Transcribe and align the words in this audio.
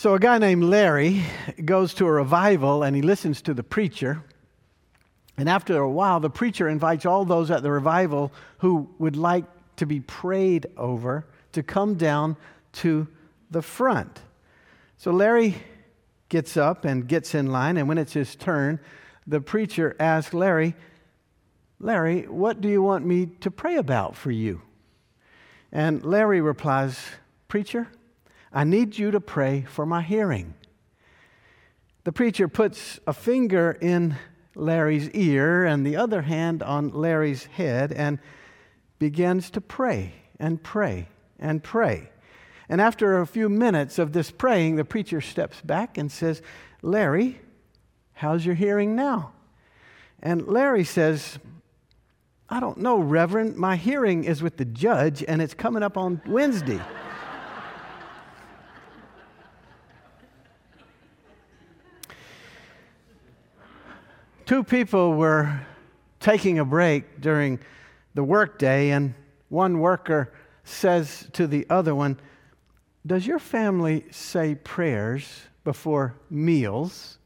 So, 0.00 0.14
a 0.14 0.18
guy 0.18 0.38
named 0.38 0.64
Larry 0.64 1.22
goes 1.62 1.92
to 1.92 2.06
a 2.06 2.10
revival 2.10 2.82
and 2.82 2.96
he 2.96 3.02
listens 3.02 3.42
to 3.42 3.52
the 3.52 3.62
preacher. 3.62 4.24
And 5.36 5.46
after 5.46 5.76
a 5.76 5.90
while, 5.90 6.20
the 6.20 6.30
preacher 6.30 6.70
invites 6.70 7.04
all 7.04 7.26
those 7.26 7.50
at 7.50 7.62
the 7.62 7.70
revival 7.70 8.32
who 8.60 8.88
would 8.98 9.14
like 9.14 9.44
to 9.76 9.84
be 9.84 10.00
prayed 10.00 10.68
over 10.78 11.26
to 11.52 11.62
come 11.62 11.96
down 11.96 12.38
to 12.72 13.08
the 13.50 13.60
front. 13.60 14.22
So, 14.96 15.10
Larry 15.10 15.56
gets 16.30 16.56
up 16.56 16.86
and 16.86 17.06
gets 17.06 17.34
in 17.34 17.48
line, 17.48 17.76
and 17.76 17.86
when 17.86 17.98
it's 17.98 18.14
his 18.14 18.34
turn, 18.34 18.80
the 19.26 19.42
preacher 19.42 19.96
asks 20.00 20.32
Larry, 20.32 20.76
Larry, 21.78 22.22
what 22.22 22.62
do 22.62 22.70
you 22.70 22.80
want 22.80 23.04
me 23.04 23.26
to 23.40 23.50
pray 23.50 23.76
about 23.76 24.16
for 24.16 24.30
you? 24.30 24.62
And 25.70 26.02
Larry 26.02 26.40
replies, 26.40 26.98
Preacher, 27.48 27.88
I 28.52 28.64
need 28.64 28.98
you 28.98 29.12
to 29.12 29.20
pray 29.20 29.62
for 29.62 29.86
my 29.86 30.02
hearing. 30.02 30.54
The 32.04 32.12
preacher 32.12 32.48
puts 32.48 32.98
a 33.06 33.12
finger 33.12 33.76
in 33.80 34.16
Larry's 34.54 35.08
ear 35.10 35.64
and 35.64 35.86
the 35.86 35.96
other 35.96 36.22
hand 36.22 36.62
on 36.62 36.90
Larry's 36.90 37.44
head 37.44 37.92
and 37.92 38.18
begins 38.98 39.50
to 39.50 39.60
pray 39.60 40.14
and 40.38 40.62
pray 40.62 41.08
and 41.38 41.62
pray. 41.62 42.10
And 42.68 42.80
after 42.80 43.20
a 43.20 43.26
few 43.26 43.48
minutes 43.48 43.98
of 43.98 44.12
this 44.12 44.30
praying, 44.30 44.76
the 44.76 44.84
preacher 44.84 45.20
steps 45.20 45.60
back 45.60 45.96
and 45.96 46.10
says, 46.10 46.42
Larry, 46.82 47.40
how's 48.14 48.44
your 48.44 48.54
hearing 48.54 48.96
now? 48.96 49.32
And 50.22 50.48
Larry 50.48 50.84
says, 50.84 51.38
I 52.48 52.58
don't 52.58 52.78
know, 52.78 52.98
Reverend. 52.98 53.56
My 53.56 53.76
hearing 53.76 54.24
is 54.24 54.42
with 54.42 54.56
the 54.56 54.64
judge 54.64 55.22
and 55.26 55.40
it's 55.40 55.54
coming 55.54 55.82
up 55.82 55.96
on 55.96 56.20
Wednesday. 56.26 56.80
Two 64.50 64.64
people 64.64 65.14
were 65.14 65.60
taking 66.18 66.58
a 66.58 66.64
break 66.64 67.20
during 67.20 67.60
the 68.14 68.24
workday, 68.24 68.90
and 68.90 69.14
one 69.48 69.78
worker 69.78 70.32
says 70.64 71.28
to 71.34 71.46
the 71.46 71.64
other 71.70 71.94
one, 71.94 72.18
Does 73.06 73.28
your 73.28 73.38
family 73.38 74.06
say 74.10 74.56
prayers 74.56 75.42
before 75.62 76.16
meals? 76.30 77.18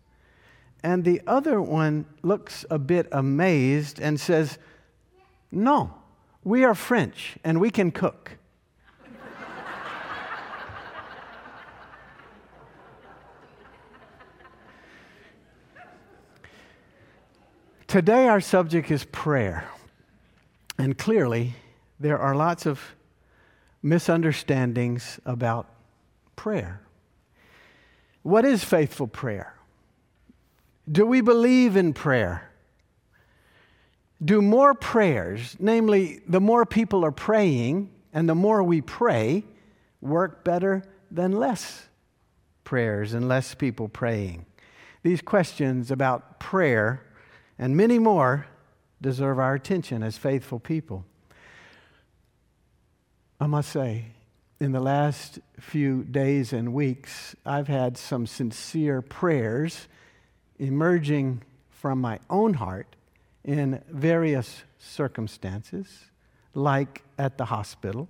And 0.83 1.03
the 1.03 1.23
other 1.27 1.63
one 1.63 2.05
looks 2.23 2.67
a 2.69 2.79
bit 2.79 3.09
amazed 3.11 4.01
and 4.01 4.21
says, 4.21 4.59
No, 5.51 5.95
we 6.43 6.63
are 6.63 6.75
French 6.75 7.39
and 7.43 7.59
we 7.59 7.71
can 7.71 7.91
cook. 7.91 8.33
Today, 17.95 18.27
our 18.27 18.41
subject 18.41 18.91
is 18.91 19.05
prayer. 19.05 19.69
And 20.77 20.99
clearly, 20.99 21.55
there 22.01 22.19
are 22.19 22.35
lots 22.35 22.67
of 22.67 22.81
misunderstandings 23.85 25.21
about 25.25 25.69
prayer. 26.35 26.81
What 28.25 28.45
is 28.45 28.65
faithful 28.65 29.07
prayer? 29.07 29.55
Do 30.91 31.07
we 31.07 31.21
believe 31.21 31.77
in 31.77 31.93
prayer? 31.93 32.51
Do 34.25 34.43
more 34.43 34.75
prayers, 34.75 35.55
namely, 35.61 36.21
the 36.27 36.41
more 36.41 36.67
people 36.67 37.05
are 37.05 37.13
praying 37.13 37.93
and 38.13 38.29
the 38.29 38.35
more 38.35 38.65
we 38.65 38.81
pray, 38.81 39.45
work 40.01 40.43
better 40.43 40.83
than 41.13 41.31
less 41.31 41.87
prayers 42.65 43.15
and 43.15 43.29
less 43.29 43.55
people 43.55 43.87
praying? 43.87 44.47
These 45.05 45.23
questions 45.23 45.93
about 45.93 46.41
prayer 46.41 47.01
and 47.59 47.77
many 47.77 47.99
more 47.99 48.47
deserve 49.01 49.39
our 49.39 49.55
attention 49.55 50.03
as 50.03 50.17
faithful 50.17 50.59
people. 50.59 51.05
I 53.41 53.47
must 53.47 53.71
say, 53.71 54.07
in 54.61 54.73
the 54.73 54.81
last 54.81 55.41
few 55.61 56.05
days 56.05 56.53
and 56.53 56.73
weeks, 56.73 57.35
I've 57.45 57.69
had 57.69 57.99
some 57.99 58.27
sincere 58.27 59.03
prayers 59.03 59.89
emerging 60.59 61.43
from 61.71 62.01
my 62.01 62.21
own 62.31 62.55
heart 62.55 62.97
in 63.45 63.83
various 63.91 64.63
circumstances, 64.79 66.07
like 66.55 67.03
at 67.19 67.37
the 67.37 67.45
hospital, 67.47 68.09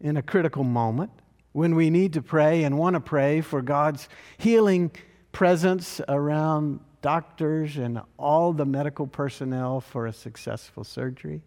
in 0.00 0.16
a 0.16 0.22
critical 0.22 0.64
moment, 0.64 1.10
when 1.52 1.74
we 1.74 1.90
need 1.90 2.14
to 2.14 2.22
pray 2.22 2.64
and 2.64 2.78
want 2.78 2.94
to 2.94 3.00
pray 3.00 3.40
for 3.40 3.60
God's 3.60 4.08
healing 4.38 4.90
presence 5.32 6.00
around 6.08 6.80
doctors 7.02 7.76
and 7.76 8.00
all 8.16 8.52
the 8.52 8.64
medical 8.64 9.06
personnel 9.06 9.80
for 9.80 10.06
a 10.06 10.12
successful 10.12 10.84
surgery. 10.84 11.42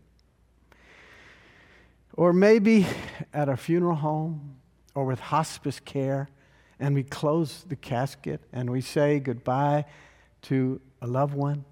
Or 2.13 2.33
maybe 2.33 2.85
at 3.33 3.49
a 3.49 3.57
funeral 3.57 3.95
home 3.95 4.57
or 4.93 5.05
with 5.05 5.19
hospice 5.19 5.79
care, 5.79 6.29
and 6.79 6.93
we 6.93 7.03
close 7.03 7.65
the 7.67 7.75
casket 7.75 8.41
and 8.53 8.69
we 8.69 8.81
say 8.81 9.19
goodbye 9.19 9.85
to 10.43 10.79
a 11.01 11.07
loved 11.07 11.33
one. 11.33 11.65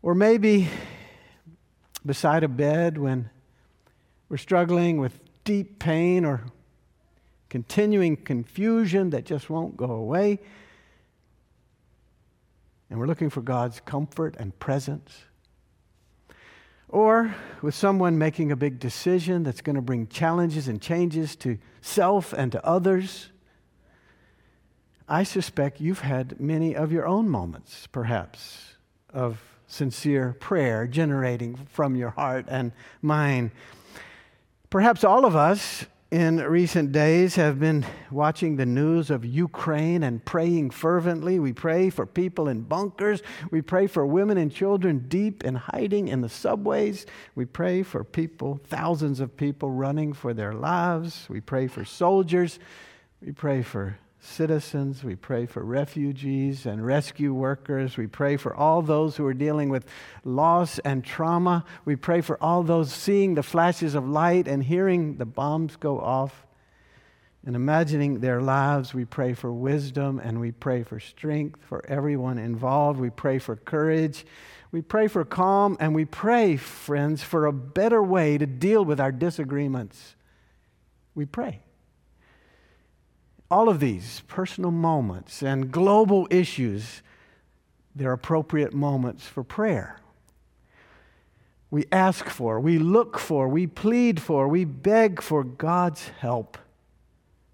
Or 0.00 0.14
maybe 0.14 0.68
beside 2.06 2.44
a 2.44 2.48
bed 2.48 2.96
when 2.96 3.28
we're 4.28 4.36
struggling 4.36 4.98
with 4.98 5.18
deep 5.42 5.78
pain 5.78 6.24
or 6.24 6.44
continuing 7.48 8.16
confusion 8.16 9.10
that 9.10 9.24
just 9.24 9.50
won't 9.50 9.76
go 9.76 9.90
away 9.90 10.38
and 12.90 12.98
we're 12.98 13.06
looking 13.06 13.30
for 13.30 13.42
God's 13.42 13.80
comfort 13.80 14.36
and 14.38 14.58
presence. 14.58 15.24
Or 16.88 17.34
with 17.60 17.74
someone 17.74 18.16
making 18.16 18.50
a 18.50 18.56
big 18.56 18.78
decision 18.78 19.42
that's 19.42 19.60
going 19.60 19.76
to 19.76 19.82
bring 19.82 20.06
challenges 20.06 20.68
and 20.68 20.80
changes 20.80 21.36
to 21.36 21.58
self 21.82 22.32
and 22.32 22.50
to 22.52 22.64
others. 22.64 23.28
I 25.06 25.22
suspect 25.22 25.80
you've 25.80 26.00
had 26.00 26.40
many 26.40 26.74
of 26.74 26.90
your 26.90 27.06
own 27.06 27.28
moments, 27.28 27.86
perhaps, 27.92 28.74
of 29.12 29.42
sincere 29.66 30.34
prayer 30.40 30.86
generating 30.86 31.56
from 31.66 31.94
your 31.94 32.10
heart 32.10 32.46
and 32.48 32.72
mind. 33.02 33.50
Perhaps 34.70 35.04
all 35.04 35.26
of 35.26 35.36
us 35.36 35.86
in 36.10 36.38
recent 36.38 36.90
days 36.90 37.34
have 37.34 37.60
been 37.60 37.84
watching 38.10 38.56
the 38.56 38.64
news 38.64 39.10
of 39.10 39.26
Ukraine 39.26 40.02
and 40.02 40.24
praying 40.24 40.70
fervently. 40.70 41.38
We 41.38 41.52
pray 41.52 41.90
for 41.90 42.06
people 42.06 42.48
in 42.48 42.62
bunkers. 42.62 43.22
We 43.50 43.60
pray 43.60 43.86
for 43.86 44.06
women 44.06 44.38
and 44.38 44.50
children 44.50 45.04
deep 45.08 45.44
in 45.44 45.54
hiding 45.56 46.08
in 46.08 46.22
the 46.22 46.28
subways. 46.30 47.04
We 47.34 47.44
pray 47.44 47.82
for 47.82 48.04
people, 48.04 48.58
thousands 48.68 49.20
of 49.20 49.36
people 49.36 49.70
running 49.70 50.14
for 50.14 50.32
their 50.32 50.54
lives. 50.54 51.26
We 51.28 51.40
pray 51.42 51.66
for 51.66 51.84
soldiers. 51.84 52.58
We 53.20 53.32
pray 53.32 53.62
for 53.62 53.98
citizens. 54.20 55.04
We 55.04 55.16
pray 55.16 55.46
for 55.46 55.62
refugees 55.62 56.66
and 56.66 56.84
rescue 56.84 57.32
workers. 57.32 57.96
We 57.96 58.06
pray 58.06 58.36
for 58.36 58.54
all 58.54 58.82
those 58.82 59.16
who 59.16 59.26
are 59.26 59.34
dealing 59.34 59.68
with 59.68 59.86
loss 60.24 60.78
and 60.80 61.04
trauma. 61.04 61.64
We 61.84 61.96
pray 61.96 62.20
for 62.20 62.42
all 62.42 62.62
those 62.62 62.92
seeing 62.92 63.34
the 63.34 63.42
flashes 63.42 63.94
of 63.94 64.08
light 64.08 64.48
and 64.48 64.62
hearing 64.62 65.16
the 65.16 65.26
bombs 65.26 65.76
go 65.76 66.00
off 66.00 66.46
and 67.46 67.54
imagining 67.54 68.20
their 68.20 68.42
lives. 68.42 68.92
We 68.92 69.04
pray 69.04 69.34
for 69.34 69.52
wisdom 69.52 70.18
and 70.18 70.40
we 70.40 70.50
pray 70.50 70.82
for 70.82 70.98
strength 70.98 71.60
for 71.64 71.84
everyone 71.86 72.38
involved. 72.38 72.98
We 72.98 73.10
pray 73.10 73.38
for 73.38 73.56
courage. 73.56 74.26
We 74.72 74.82
pray 74.82 75.08
for 75.08 75.24
calm 75.24 75.76
and 75.80 75.94
we 75.94 76.04
pray, 76.04 76.56
friends, 76.56 77.22
for 77.22 77.46
a 77.46 77.52
better 77.52 78.02
way 78.02 78.36
to 78.36 78.46
deal 78.46 78.84
with 78.84 79.00
our 79.00 79.12
disagreements. 79.12 80.16
We 81.14 81.24
pray 81.24 81.62
all 83.50 83.68
of 83.68 83.80
these 83.80 84.22
personal 84.28 84.70
moments 84.70 85.42
and 85.42 85.70
global 85.70 86.26
issues, 86.30 87.02
they're 87.94 88.12
appropriate 88.12 88.74
moments 88.74 89.26
for 89.26 89.42
prayer. 89.42 89.98
We 91.70 91.84
ask 91.92 92.28
for, 92.28 92.60
we 92.60 92.78
look 92.78 93.18
for, 93.18 93.48
we 93.48 93.66
plead 93.66 94.20
for, 94.20 94.48
we 94.48 94.64
beg 94.64 95.20
for 95.20 95.44
God's 95.44 96.08
help, 96.08 96.56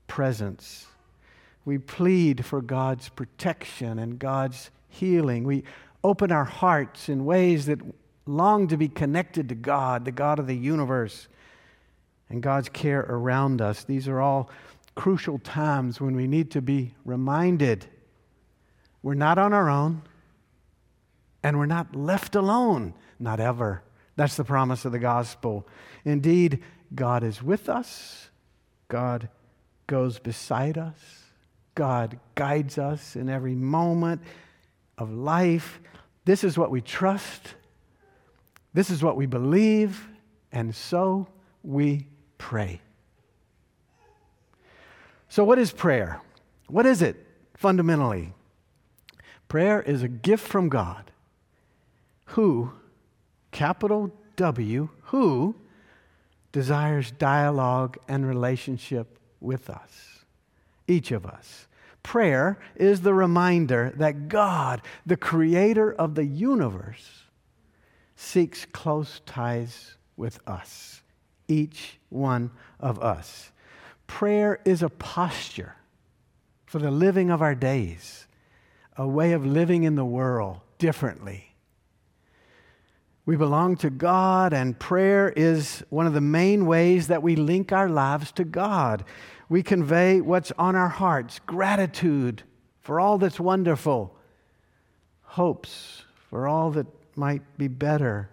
presence. 0.07 0.87
We 1.65 1.79
plead 1.79 2.45
for 2.45 2.61
God's 2.61 3.09
protection 3.09 3.99
and 3.99 4.19
God's 4.19 4.71
healing. 4.89 5.45
We 5.45 5.65
open 6.05 6.31
our 6.31 6.45
hearts 6.45 7.09
in 7.09 7.25
ways 7.25 7.67
that 7.67 7.81
long 8.27 8.69
to 8.69 8.77
be 8.77 8.89
connected 8.89 9.49
to 9.49 9.55
God, 9.55 10.05
the 10.05 10.13
God 10.13 10.39
of 10.39 10.47
the 10.47 10.57
universe, 10.57 11.29
and 12.29 12.43
God's 12.43 12.69
care 12.69 13.05
around 13.09 13.61
us. 13.61 13.85
These 13.85 14.07
are 14.09 14.21
all 14.21 14.51
crucial 14.95 15.39
times 15.39 16.01
when 16.01 16.15
we 16.15 16.27
need 16.27 16.51
to 16.53 16.63
be 16.63 16.95
reminded 17.05 17.87
we're 19.03 19.15
not 19.15 19.37
on 19.37 19.53
our 19.53 19.69
own 19.69 20.03
and 21.43 21.59
we're 21.59 21.67
not 21.67 21.95
left 21.95 22.35
alone, 22.35 22.95
not 23.19 23.39
ever. 23.39 23.83
That's 24.17 24.37
the 24.37 24.45
promise 24.45 24.87
of 24.87 24.93
the 24.93 24.99
gospel. 24.99 25.69
Indeed, 26.07 26.63
God 26.95 27.23
is 27.23 27.43
with 27.43 27.69
us, 27.69 28.31
God 28.89 29.29
goes 29.87 30.19
beside 30.19 30.79
us. 30.79 31.25
God 31.75 32.21
guides 32.35 32.79
us 32.79 33.17
in 33.17 33.29
every 33.29 33.55
moment 33.55 34.23
of 34.97 35.13
life. 35.13 35.81
This 36.25 36.45
is 36.45 36.57
what 36.57 36.71
we 36.71 36.81
trust. 36.81 37.55
This 38.73 38.91
is 38.91 39.03
what 39.03 39.17
we 39.17 39.27
believe. 39.27 40.09
And 40.53 40.75
so 40.75 41.27
we 41.63 42.07
pray. 42.39 42.81
So, 45.35 45.43
what 45.43 45.59
is 45.59 45.73
prayer? 45.73 46.21
What 46.69 46.87
is 46.87 47.03
it 47.03 47.17
fundamentally? 47.55 48.35
Prayer 49.49 49.83
is 49.83 50.01
a 50.01 50.07
gift 50.07 50.47
from 50.47 50.69
God 50.69 51.11
who, 52.27 52.71
capital 53.51 54.13
W, 54.37 54.91
who 55.07 55.57
desires 56.53 57.11
dialogue 57.11 57.99
and 58.07 58.25
relationship 58.25 59.19
with 59.41 59.69
us, 59.69 60.25
each 60.87 61.11
of 61.11 61.27
us. 61.27 61.67
Prayer 62.05 62.57
is 62.77 63.01
the 63.01 63.13
reminder 63.13 63.93
that 63.97 64.29
God, 64.29 64.83
the 65.05 65.17
creator 65.17 65.93
of 65.93 66.15
the 66.15 66.27
universe, 66.27 67.25
seeks 68.15 68.67
close 68.67 69.21
ties 69.27 69.97
with 70.17 70.39
us, 70.47 71.03
each 71.49 71.99
one 72.09 72.53
of 72.79 73.01
us. 73.01 73.51
Prayer 74.15 74.61
is 74.65 74.81
a 74.81 74.89
posture 74.89 75.75
for 76.67 76.79
the 76.79 76.93
living 76.93 77.31
of 77.31 77.43
our 77.43 77.57
days, 77.57 78.29
a 78.97 79.09
way 79.09 79.33
of 79.33 79.45
living 79.45 79.83
in 79.83 79.97
the 79.97 80.05
world 80.05 80.61
differently. 80.79 81.57
We 83.27 83.35
belong 83.35 83.77
to 83.79 83.91
God, 83.91 84.53
and 84.53 84.79
prayer 84.79 85.31
is 85.35 85.83
one 85.91 86.07
of 86.07 86.13
the 86.13 86.21
main 86.21 86.65
ways 86.65 87.09
that 87.09 87.25
we 87.25 87.35
link 87.35 87.73
our 87.73 87.89
lives 87.89 88.31
to 88.33 88.45
God. 88.45 89.03
We 89.49 89.65
convey 89.65 90.21
what's 90.21 90.53
on 90.53 90.77
our 90.77 90.91
hearts 90.91 91.41
gratitude 91.45 92.45
for 92.83 93.01
all 93.01 93.19
that's 93.19 93.41
wonderful, 93.41 94.17
hopes 95.23 96.05
for 96.31 96.47
all 96.47 96.71
that 96.71 96.87
might 97.17 97.43
be 97.59 97.67
better, 97.67 98.31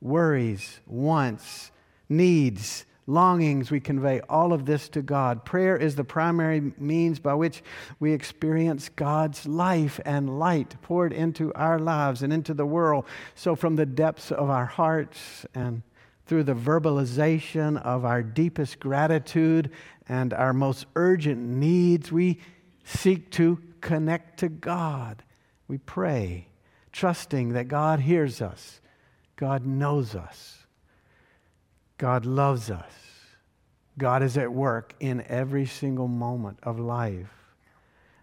worries, 0.00 0.78
wants, 0.86 1.72
needs, 2.08 2.84
longings, 3.08 3.70
we 3.70 3.80
convey 3.80 4.20
all 4.28 4.52
of 4.52 4.66
this 4.66 4.88
to 4.90 5.02
God. 5.02 5.44
Prayer 5.44 5.76
is 5.76 5.96
the 5.96 6.04
primary 6.04 6.72
means 6.78 7.18
by 7.18 7.34
which 7.34 7.62
we 7.98 8.12
experience 8.12 8.90
God's 8.90 9.46
life 9.46 9.98
and 10.04 10.38
light 10.38 10.80
poured 10.82 11.12
into 11.12 11.52
our 11.54 11.78
lives 11.78 12.22
and 12.22 12.32
into 12.32 12.54
the 12.54 12.66
world. 12.66 13.06
So, 13.34 13.56
from 13.56 13.76
the 13.76 13.86
depths 13.86 14.30
of 14.30 14.50
our 14.50 14.66
hearts 14.66 15.46
and 15.54 15.82
through 16.26 16.44
the 16.44 16.54
verbalization 16.54 17.80
of 17.82 18.04
our 18.04 18.22
deepest 18.22 18.78
gratitude 18.78 19.70
and 20.08 20.34
our 20.34 20.52
most 20.52 20.84
urgent 20.94 21.40
needs, 21.40 22.12
we 22.12 22.38
seek 22.84 23.30
to 23.32 23.58
connect 23.80 24.40
to 24.40 24.50
God. 24.50 25.22
We 25.66 25.78
pray, 25.78 26.48
trusting 26.92 27.54
that 27.54 27.68
God 27.68 28.00
hears 28.00 28.42
us, 28.42 28.80
God 29.36 29.64
knows 29.64 30.14
us. 30.14 30.57
God 31.98 32.24
loves 32.24 32.70
us. 32.70 32.92
God 33.98 34.22
is 34.22 34.38
at 34.38 34.52
work 34.52 34.94
in 35.00 35.24
every 35.26 35.66
single 35.66 36.08
moment 36.08 36.58
of 36.62 36.78
life. 36.78 37.34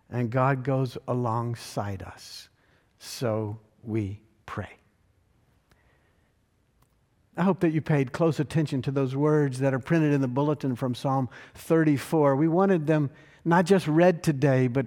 And 0.10 0.30
God 0.30 0.64
goes 0.64 0.98
alongside 1.08 2.02
us. 2.02 2.48
So 3.00 3.60
we 3.84 4.22
pray. 4.46 4.70
I 7.38 7.44
hope 7.44 7.60
that 7.60 7.72
you 7.72 7.82
paid 7.82 8.14
close 8.14 8.40
attention 8.40 8.82
to 8.84 8.92
those 8.92 9.14
words 9.14 9.60
that 9.60 9.74
are 9.74 9.80
printed 9.80 10.14
in 10.14 10.22
the 10.22 10.28
bulletin 10.28 10.76
from 10.78 10.96
Psalm 10.96 11.28
34. 11.56 12.38
We 12.38 12.48
wanted 12.48 12.88
them 12.88 13.10
not 13.44 13.66
just 13.66 13.88
read 13.88 14.24
today, 14.24 14.68
but 14.68 14.86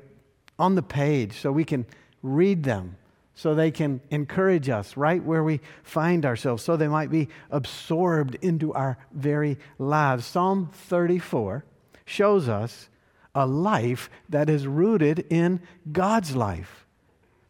on 0.59 0.75
the 0.75 0.83
page 0.83 1.39
so 1.39 1.53
we 1.53 1.65
can 1.65 1.85
read 2.23 2.63
them 2.63 2.97
so 3.39 3.55
they 3.55 3.71
can 3.71 4.01
encourage 4.11 4.69
us 4.69 4.97
right 4.97 5.23
where 5.23 5.45
we 5.45 5.61
find 5.85 6.27
ourselves, 6.27 6.65
so 6.65 6.77
they 6.77 6.89
might 6.89 7.09
be 7.09 7.29
absorbed 7.53 8.35
into 8.43 8.75
our 8.75 8.99
very 9.13 9.57
lives. 9.79 10.27
Psalm 10.27 10.71
34 10.73 11.65
shows 12.05 12.49
us 12.49 12.89
a 13.37 13.47
life 13.47 14.11
that 14.29 14.51
is 14.51 14.67
rooted 14.67 15.25
in 15.31 15.61
God's 15.93 16.35
life 16.35 16.85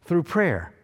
through 0.04 0.24
prayer. 0.24 0.74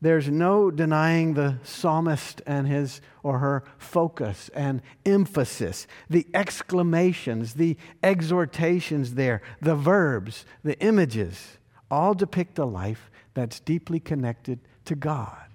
There's 0.00 0.28
no 0.28 0.72
denying 0.72 1.34
the 1.34 1.58
psalmist 1.62 2.42
and 2.44 2.66
his 2.66 3.00
or 3.22 3.38
her 3.38 3.62
focus 3.78 4.50
and 4.52 4.82
emphasis, 5.06 5.86
the 6.10 6.26
exclamations, 6.34 7.54
the 7.54 7.76
exhortations 8.02 9.14
there, 9.14 9.42
the 9.62 9.76
verbs, 9.76 10.44
the 10.64 10.76
images, 10.80 11.57
all 11.90 12.14
depict 12.14 12.58
a 12.58 12.64
life 12.64 13.10
that's 13.34 13.60
deeply 13.60 14.00
connected 14.00 14.58
to 14.84 14.94
God. 14.94 15.48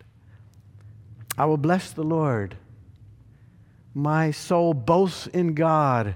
I 1.37 1.45
will 1.45 1.57
bless 1.57 1.91
the 1.91 2.03
Lord. 2.03 2.57
My 3.93 4.31
soul 4.31 4.73
boasts 4.73 5.27
in 5.27 5.53
God. 5.53 6.15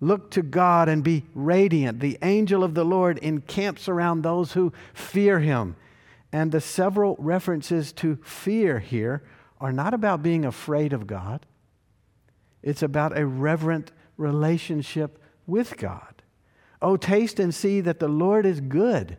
Look 0.00 0.30
to 0.32 0.42
God 0.42 0.88
and 0.88 1.04
be 1.04 1.24
radiant. 1.34 2.00
The 2.00 2.18
angel 2.22 2.64
of 2.64 2.74
the 2.74 2.84
Lord 2.84 3.18
encamps 3.18 3.88
around 3.88 4.22
those 4.22 4.52
who 4.52 4.72
fear 4.92 5.38
him. 5.38 5.76
And 6.32 6.50
the 6.50 6.60
several 6.60 7.16
references 7.18 7.92
to 7.94 8.16
fear 8.24 8.78
here 8.80 9.22
are 9.60 9.72
not 9.72 9.94
about 9.94 10.22
being 10.22 10.44
afraid 10.44 10.92
of 10.92 11.06
God, 11.06 11.46
it's 12.62 12.82
about 12.82 13.16
a 13.16 13.26
reverent 13.26 13.92
relationship 14.16 15.18
with 15.46 15.76
God. 15.76 16.11
Oh, 16.82 16.96
taste 16.96 17.38
and 17.38 17.54
see 17.54 17.80
that 17.80 18.00
the 18.00 18.08
Lord 18.08 18.44
is 18.44 18.60
good. 18.60 19.16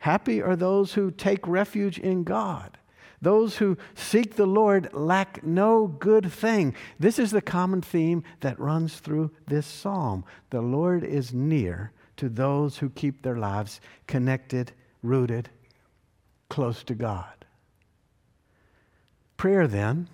Happy 0.00 0.42
are 0.42 0.54
those 0.54 0.92
who 0.94 1.10
take 1.10 1.48
refuge 1.48 1.98
in 1.98 2.24
God. 2.24 2.76
Those 3.22 3.56
who 3.56 3.76
seek 3.94 4.36
the 4.36 4.46
Lord 4.46 4.92
lack 4.92 5.44
no 5.44 5.86
good 5.86 6.30
thing. 6.30 6.74
This 6.98 7.18
is 7.18 7.30
the 7.30 7.42
common 7.42 7.82
theme 7.82 8.22
that 8.40 8.60
runs 8.60 8.98
through 8.98 9.30
this 9.46 9.66
psalm. 9.66 10.24
The 10.50 10.62
Lord 10.62 11.02
is 11.04 11.34
near 11.34 11.92
to 12.16 12.28
those 12.28 12.78
who 12.78 12.90
keep 12.90 13.22
their 13.22 13.36
lives 13.36 13.80
connected, 14.06 14.72
rooted, 15.02 15.50
close 16.48 16.82
to 16.84 16.94
God. 16.94 17.46
Prayer, 19.36 19.66
then, 19.66 20.08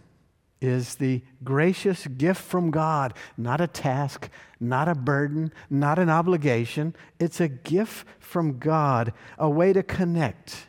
is 0.61 0.97
the 0.97 1.23
gracious 1.45 2.07
gift 2.07 2.43
from 2.43 2.71
God, 2.71 3.15
not 3.37 3.61
a 3.61 3.67
task, 3.67 4.31
not 4.59 4.89
a 4.89 4.95
burden, 4.95 5.53
not 5.69 5.99
an 5.99 6.09
obligation. 6.09 6.95
It's 7.19 7.41
a 7.41 7.49
gift 7.49 8.07
from 8.19 8.59
God, 8.59 9.13
a 9.39 9.51
way 9.51 9.73
to 9.73 9.83
connect 9.83 10.67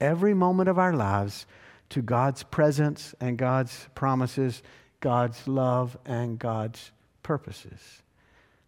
every 0.00 0.34
moment 0.34 0.68
of 0.68 0.78
our 0.78 0.92
lives 0.92 1.46
to 1.90 2.02
God's 2.02 2.42
presence 2.42 3.14
and 3.20 3.38
God's 3.38 3.88
promises, 3.94 4.62
God's 5.00 5.46
love 5.46 5.96
and 6.04 6.38
God's 6.38 6.90
purposes. 7.22 8.02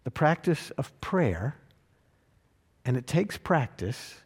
The 0.04 0.10
practice 0.10 0.70
of 0.72 0.98
prayer, 1.00 1.56
and 2.84 2.96
it 2.96 3.06
takes 3.06 3.36
practice, 3.36 4.16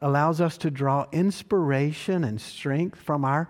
allows 0.00 0.40
us 0.40 0.58
to 0.58 0.70
draw 0.70 1.06
inspiration 1.12 2.24
and 2.24 2.40
strength 2.40 2.98
from 3.00 3.24
our 3.24 3.48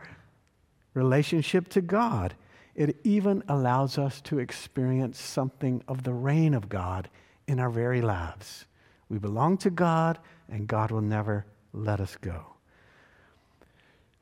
relationship 0.94 1.68
to 1.68 1.80
God. 1.80 2.34
It 2.74 2.96
even 3.04 3.42
allows 3.48 3.98
us 3.98 4.20
to 4.22 4.38
experience 4.38 5.20
something 5.20 5.82
of 5.88 6.04
the 6.04 6.12
reign 6.12 6.54
of 6.54 6.68
God 6.68 7.08
in 7.46 7.58
our 7.58 7.70
very 7.70 8.00
lives. 8.00 8.66
We 9.08 9.18
belong 9.18 9.58
to 9.58 9.70
God, 9.70 10.18
and 10.48 10.68
God 10.68 10.90
will 10.90 11.00
never 11.00 11.46
let 11.72 12.00
us 12.00 12.16
go. 12.20 12.54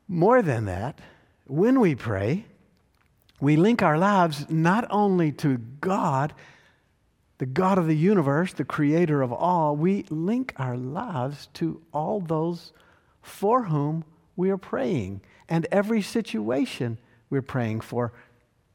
More 0.08 0.42
than 0.42 0.66
that, 0.66 1.00
when 1.46 1.80
we 1.80 1.94
pray, 1.94 2.46
we 3.40 3.56
link 3.56 3.82
our 3.82 3.98
lives 3.98 4.46
not 4.48 4.86
only 4.90 5.32
to 5.32 5.58
God, 5.80 6.32
the 7.38 7.46
God 7.46 7.76
of 7.78 7.86
the 7.86 7.96
universe, 7.96 8.52
the 8.52 8.64
creator 8.64 9.20
of 9.20 9.32
all, 9.32 9.76
we 9.76 10.04
link 10.08 10.54
our 10.56 10.76
lives 10.76 11.48
to 11.54 11.82
all 11.92 12.20
those 12.20 12.72
for 13.20 13.64
whom 13.64 14.04
we 14.36 14.50
are 14.50 14.56
praying 14.56 15.20
and 15.48 15.66
every 15.70 16.02
situation 16.02 16.98
we're 17.30 17.42
praying 17.42 17.80
for, 17.80 18.12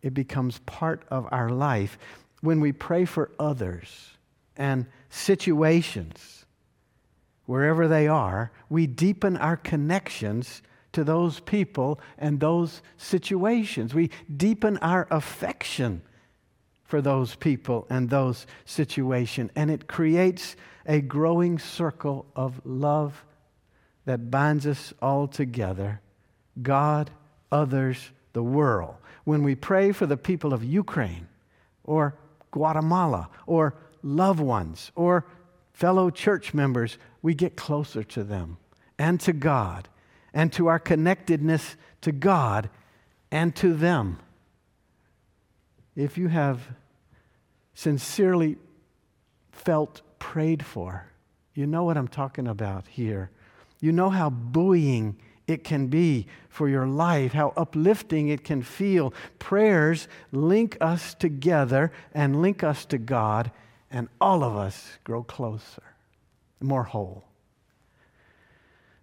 it 0.01 0.13
becomes 0.13 0.60
part 0.60 1.04
of 1.10 1.28
our 1.32 1.50
life. 1.50 1.98
When 2.42 2.60
we 2.60 2.72
pray 2.72 3.06
for 3.06 3.32
others 3.40 4.12
and 4.58 4.86
situations, 5.10 6.46
wherever 7.46 7.88
they 7.88 8.08
are, 8.08 8.51
we 8.70 8.88
deepen 8.88 9.38
our 9.38 9.58
connections 9.58 10.62
to 10.94 11.04
those 11.04 11.40
people 11.40 12.00
and 12.18 12.40
those 12.40 12.82
situations. 12.98 13.94
We 13.94 14.10
deepen 14.36 14.78
our 14.78 15.08
affection 15.12 16.01
for 16.84 17.01
those 17.01 17.36
people 17.36 17.88
and 17.90 18.10
those 18.10 18.46
situations, 18.66 19.51
and 19.56 19.72
it 19.72 19.88
creates 19.88 20.58
a 20.86 21.00
growing 21.00 21.58
circle 21.58 22.25
of 22.36 22.60
love 22.66 23.24
that 24.06 24.30
binds 24.30 24.68
us 24.68 24.94
all 25.01 25.28
together 25.28 26.01
God, 26.62 27.12
others, 27.51 28.12
the 28.34 28.43
world. 28.43 28.96
When 29.24 29.43
we 29.43 29.55
pray 29.55 29.91
for 29.91 30.05
the 30.05 30.17
people 30.17 30.53
of 30.53 30.63
Ukraine 30.63 31.27
or 31.84 32.15
Guatemala 32.51 33.29
or 33.46 33.75
loved 34.01 34.39
ones 34.39 34.91
or 34.96 35.25
fellow 35.74 36.10
church 36.10 36.53
members, 36.53 36.98
we 37.22 37.34
get 37.34 37.55
closer 37.55 38.03
to 38.03 38.24
them 38.24 38.58
and 38.98 39.20
to 39.22 39.34
God 39.34 39.88
and 40.34 40.51
to 40.53 40.67
our 40.67 40.79
connectedness 40.79 41.75
to 42.01 42.12
God 42.12 42.70
and 43.31 43.55
to 43.58 43.74
them. 43.74 44.20
If 45.96 46.17
you 46.17 46.29
have 46.29 46.62
sincerely 47.74 48.58
felt 49.51 50.01
prayed 50.20 50.63
for, 50.65 51.05
you 51.53 51.67
know 51.67 51.84
what 51.84 51.98
I'm 51.98 52.08
talking 52.08 52.48
about 52.48 52.88
here. 52.88 53.29
You 53.79 53.91
know 53.91 54.10
how 54.10 54.29
buoying 54.29 55.17
it 55.51 55.63
can 55.63 55.88
be 55.88 56.27
for 56.50 56.67
your 56.67 56.88
life, 56.88 57.34
how 57.34 57.53
uplifting 57.55 58.29
it 58.29 58.43
can 58.43 58.62
feel. 58.62 59.13
Prayers 59.39 60.08
link 60.31 60.77
us 60.81 61.13
together 61.13 61.91
and 62.13 62.41
link 62.41 62.63
us 62.63 62.86
to 62.86 62.98
God, 62.98 63.51
and 63.91 64.08
all 64.20 64.43
of 64.43 64.55
us 64.55 64.98
grow 65.03 65.24
closer, 65.24 65.84
more 66.60 66.84
whole. 66.84 67.24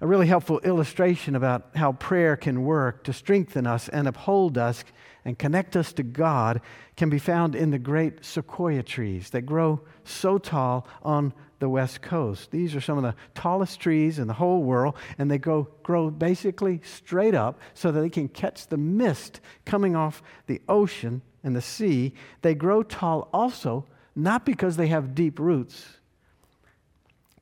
A 0.01 0.07
really 0.07 0.29
helpful 0.29 0.61
illustration 0.61 1.35
about 1.35 1.71
how 1.75 1.93
prayer 1.93 2.37
can 2.37 2.65
work 2.65 3.03
to 3.05 3.13
strengthen 3.13 3.67
us 3.67 3.89
and 3.89 4.07
uphold 4.07 4.57
us 4.57 4.85
and 5.25 5.37
connect 5.37 5.77
us 5.77 5.93
to 5.95 6.05
God 6.05 6.61
can 6.97 7.11
be 7.11 7.19
found 7.19 7.57
in 7.57 7.71
the 7.71 7.81
great 7.81 8.25
sequoia 8.25 8.85
trees 8.85 9.31
that 9.31 9.43
grow 9.43 9.81
so 10.05 10.39
tall 10.39 10.87
on 11.03 11.35
the 11.59 11.69
west 11.69 12.01
coast. 12.01 12.53
These 12.53 12.77
are 12.77 12.81
some 12.81 12.97
of 12.97 13.03
the 13.03 13.17
tallest 13.35 13.81
trees 13.81 14.21
in 14.21 14.29
the 14.29 14.35
whole 14.35 14.63
world, 14.63 14.95
and 15.19 15.29
they 15.29 15.39
go, 15.39 15.69
grow 15.83 16.11
basically 16.11 16.81
straight 16.85 17.35
up 17.35 17.59
so 17.75 17.91
that 17.91 18.01
they 18.01 18.09
can 18.09 18.29
catch 18.29 18.69
the 18.69 18.77
mist 18.77 19.41
coming 19.67 19.97
off 19.97 20.23
the 20.47 20.63
ocean 20.69 21.23
and 21.43 21.57
the 21.57 21.61
sea. 21.61 22.15
They 22.43 22.55
grow 22.55 22.85
tall 22.85 23.29
also, 23.33 23.85
not 24.15 24.47
because 24.47 24.77
they 24.77 24.87
have 24.87 25.17
deep 25.17 25.41
roots, 25.41 25.98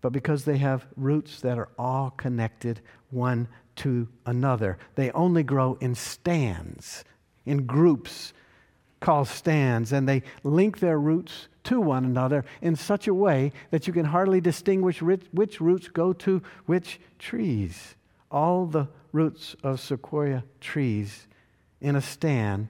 but 0.07 0.13
because 0.13 0.45
they 0.45 0.59
have 0.59 0.87
roots 0.97 1.41
that 1.41 1.59
are 1.59 1.69
all 1.77 2.11
connected 2.11 2.81
one 3.11 3.49
to 3.75 4.07
another. 4.25 4.79
They 4.95 5.11
only 5.11 5.43
grow 5.43 5.79
in 5.81 5.97
stands, 5.97 7.03
in 7.45 7.67
groups 7.67 8.33
called 9.01 9.27
stands, 9.27 9.91
and 9.91 10.09
they 10.09 10.23
link 10.45 10.79
their 10.79 11.01
roots 11.01 11.49
to 11.65 11.81
one 11.81 12.05
another 12.05 12.45
in 12.63 12.77
such 12.77 13.09
a 13.09 13.15
way 13.15 13.51
that 13.73 13.89
you 13.89 13.93
can 13.93 14.05
hardly 14.05 14.41
distinguish 14.41 15.03
which 15.03 15.61
roots 15.61 15.89
go 15.89 16.13
to 16.13 16.41
which 16.67 17.01
trees. 17.19 17.97
All 18.31 18.67
the 18.67 18.87
roots 19.11 19.57
of 19.65 19.81
sequoia 19.81 20.45
trees 20.61 21.27
in 21.81 21.97
a 21.97 22.01
stand 22.01 22.69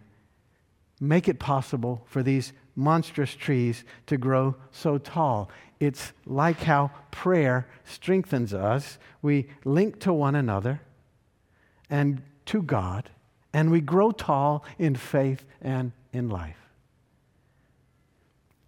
make 1.03 1.29
it 1.29 1.39
possible 1.39 2.03
for 2.07 2.23
these 2.23 2.55
monstrous 2.75 3.35
trees 3.35 3.85
to 4.07 4.17
grow 4.17 4.55
so 4.71 4.97
tall. 4.97 5.51
It's 5.79 6.13
like 6.25 6.61
how 6.63 6.91
prayer 7.11 7.67
strengthens 7.85 8.55
us. 8.55 8.99
We 9.23 9.49
link 9.65 10.01
to 10.01 10.13
one 10.13 10.35
another 10.35 10.81
and 11.91 12.23
to 12.47 12.63
God, 12.63 13.11
and 13.53 13.71
we 13.71 13.81
grow 13.81 14.11
tall 14.11 14.65
in 14.79 14.95
faith 14.95 15.45
and 15.61 15.93
in 16.13 16.29
life. 16.29 16.66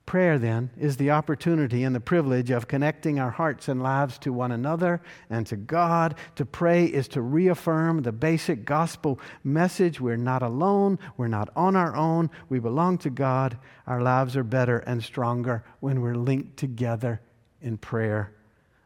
Prayer, 0.09 0.39
then, 0.39 0.71
is 0.79 0.97
the 0.97 1.11
opportunity 1.11 1.85
and 1.85 1.95
the 1.95 2.01
privilege 2.01 2.51
of 2.51 2.67
connecting 2.67 3.21
our 3.21 3.29
hearts 3.29 3.69
and 3.69 3.83
lives 3.83 4.17
to 4.21 4.33
one 4.33 4.51
another 4.51 5.03
and 5.29 5.47
to 5.49 5.55
God. 5.55 6.15
To 6.37 6.47
pray 6.47 6.87
is 6.87 7.09
to 7.09 7.21
reaffirm 7.21 8.01
the 8.01 8.11
basic 8.11 8.65
gospel 8.65 9.21
message 9.45 10.01
we're 10.01 10.17
not 10.17 10.43
alone, 10.43 10.99
we're 11.19 11.29
not 11.29 11.51
on 11.55 11.77
our 11.77 11.95
own, 11.95 12.31
we 12.49 12.59
belong 12.59 12.97
to 12.99 13.11
God. 13.11 13.59
Our 13.87 14.01
lives 14.01 14.35
are 14.35 14.43
better 14.43 14.79
and 14.79 15.05
stronger 15.05 15.63
when 15.81 16.01
we're 16.01 16.15
linked 16.15 16.57
together 16.57 17.21
in 17.61 17.77
prayer, 17.77 18.33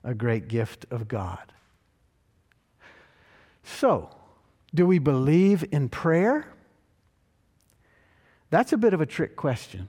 a 0.02 0.14
great 0.14 0.48
gift 0.48 0.86
of 0.90 1.06
God. 1.06 1.52
So, 3.62 4.10
do 4.74 4.88
we 4.88 4.98
believe 4.98 5.64
in 5.70 5.88
prayer? 5.88 6.48
That's 8.50 8.72
a 8.72 8.76
bit 8.76 8.92
of 8.92 9.00
a 9.00 9.06
trick 9.06 9.36
question. 9.36 9.88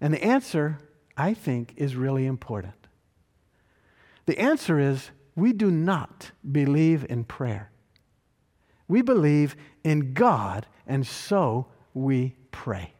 And 0.00 0.12
the 0.12 0.22
answer, 0.22 0.78
I 1.16 1.34
think, 1.34 1.74
is 1.76 1.96
really 1.96 2.26
important. 2.26 2.74
The 4.26 4.38
answer 4.38 4.78
is 4.78 5.10
we 5.34 5.52
do 5.52 5.70
not 5.70 6.32
believe 6.50 7.06
in 7.08 7.24
prayer. 7.24 7.70
We 8.88 9.02
believe 9.02 9.56
in 9.84 10.12
God, 10.14 10.66
and 10.86 11.06
so 11.06 11.66
we 11.94 12.36
pray. 12.50 12.94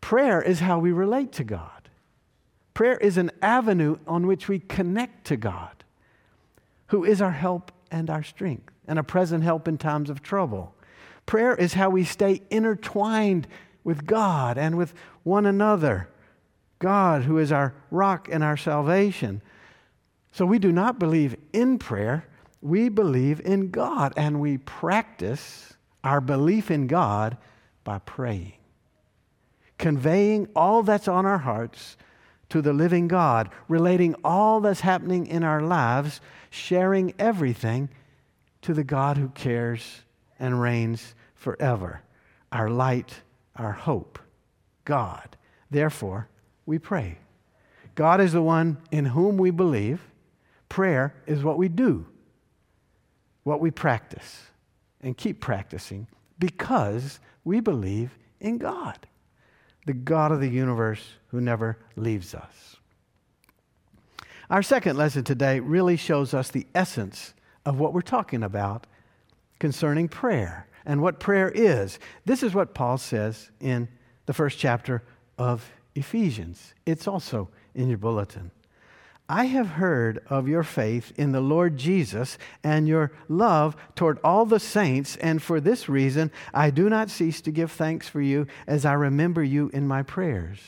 Prayer 0.00 0.40
is 0.40 0.60
how 0.60 0.78
we 0.78 0.92
relate 0.92 1.32
to 1.32 1.44
God. 1.44 1.88
Prayer 2.74 2.96
is 2.98 3.16
an 3.16 3.30
avenue 3.40 3.96
on 4.06 4.26
which 4.26 4.48
we 4.48 4.58
connect 4.58 5.26
to 5.28 5.36
God, 5.36 5.84
who 6.88 7.04
is 7.04 7.22
our 7.22 7.32
help 7.32 7.72
and 7.90 8.10
our 8.10 8.22
strength, 8.22 8.72
and 8.86 8.98
a 8.98 9.02
present 9.02 9.42
help 9.42 9.66
in 9.66 9.78
times 9.78 10.10
of 10.10 10.22
trouble. 10.22 10.74
Prayer 11.24 11.54
is 11.54 11.74
how 11.74 11.90
we 11.90 12.04
stay 12.04 12.42
intertwined 12.50 13.48
with 13.86 14.04
God 14.04 14.58
and 14.58 14.76
with 14.76 14.92
one 15.22 15.46
another. 15.46 16.08
God, 16.80 17.22
who 17.22 17.38
is 17.38 17.52
our 17.52 17.72
rock 17.92 18.28
and 18.30 18.42
our 18.42 18.56
salvation. 18.56 19.40
So 20.32 20.44
we 20.44 20.58
do 20.58 20.72
not 20.72 20.98
believe 20.98 21.36
in 21.52 21.78
prayer, 21.78 22.26
we 22.60 22.88
believe 22.88 23.40
in 23.40 23.70
God, 23.70 24.12
and 24.16 24.40
we 24.40 24.58
practice 24.58 25.74
our 26.02 26.20
belief 26.20 26.68
in 26.68 26.88
God 26.88 27.36
by 27.84 28.00
praying, 28.00 28.54
conveying 29.78 30.48
all 30.56 30.82
that's 30.82 31.06
on 31.06 31.24
our 31.24 31.38
hearts 31.38 31.96
to 32.48 32.60
the 32.60 32.72
living 32.72 33.06
God, 33.06 33.50
relating 33.68 34.16
all 34.24 34.60
that's 34.60 34.80
happening 34.80 35.28
in 35.28 35.44
our 35.44 35.62
lives, 35.62 36.20
sharing 36.50 37.14
everything 37.20 37.88
to 38.62 38.74
the 38.74 38.84
God 38.84 39.16
who 39.16 39.28
cares 39.28 40.02
and 40.40 40.60
reigns 40.60 41.14
forever, 41.36 42.02
our 42.50 42.68
light 42.68 43.20
our 43.56 43.72
hope, 43.72 44.18
God. 44.84 45.36
Therefore, 45.70 46.28
we 46.64 46.78
pray. 46.78 47.18
God 47.94 48.20
is 48.20 48.32
the 48.32 48.42
one 48.42 48.78
in 48.90 49.06
whom 49.06 49.36
we 49.36 49.50
believe. 49.50 50.00
Prayer 50.68 51.14
is 51.26 51.42
what 51.42 51.58
we 51.58 51.68
do, 51.68 52.06
what 53.44 53.60
we 53.60 53.70
practice, 53.70 54.42
and 55.00 55.16
keep 55.16 55.40
practicing 55.40 56.06
because 56.38 57.20
we 57.44 57.60
believe 57.60 58.18
in 58.40 58.58
God, 58.58 59.06
the 59.86 59.94
God 59.94 60.32
of 60.32 60.40
the 60.40 60.48
universe 60.48 61.14
who 61.28 61.40
never 61.40 61.78
leaves 61.94 62.34
us. 62.34 62.76
Our 64.50 64.62
second 64.62 64.96
lesson 64.96 65.24
today 65.24 65.60
really 65.60 65.96
shows 65.96 66.34
us 66.34 66.50
the 66.50 66.66
essence 66.74 67.34
of 67.64 67.78
what 67.80 67.92
we're 67.92 68.00
talking 68.00 68.42
about 68.42 68.86
concerning 69.58 70.08
prayer 70.08 70.68
and 70.86 71.02
what 71.02 71.20
prayer 71.20 71.50
is. 71.50 71.98
This 72.24 72.42
is 72.42 72.54
what 72.54 72.72
Paul 72.72 72.96
says 72.96 73.50
in 73.60 73.88
the 74.24 74.32
first 74.32 74.58
chapter 74.58 75.02
of 75.36 75.70
Ephesians. 75.94 76.72
It's 76.86 77.06
also 77.06 77.48
in 77.74 77.88
your 77.88 77.98
bulletin. 77.98 78.52
I 79.28 79.46
have 79.46 79.66
heard 79.66 80.22
of 80.30 80.46
your 80.46 80.62
faith 80.62 81.12
in 81.16 81.32
the 81.32 81.40
Lord 81.40 81.76
Jesus 81.76 82.38
and 82.62 82.86
your 82.86 83.10
love 83.28 83.76
toward 83.96 84.20
all 84.22 84.46
the 84.46 84.60
saints, 84.60 85.16
and 85.16 85.42
for 85.42 85.60
this 85.60 85.88
reason 85.88 86.30
I 86.54 86.70
do 86.70 86.88
not 86.88 87.10
cease 87.10 87.40
to 87.40 87.50
give 87.50 87.72
thanks 87.72 88.08
for 88.08 88.20
you 88.20 88.46
as 88.68 88.84
I 88.84 88.92
remember 88.92 89.42
you 89.42 89.68
in 89.74 89.88
my 89.88 90.04
prayers. 90.04 90.60